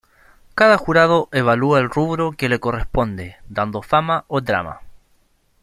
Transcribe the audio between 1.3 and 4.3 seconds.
evalúa el rubro que le corresponde dando Fama